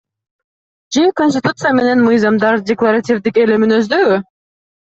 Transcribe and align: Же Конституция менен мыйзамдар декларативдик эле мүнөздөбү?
Же 0.97 1.03
Конституция 1.21 1.75
менен 1.81 2.01
мыйзамдар 2.07 2.59
декларативдик 2.73 3.41
эле 3.45 3.61
мүнөздөбү? 3.67 4.21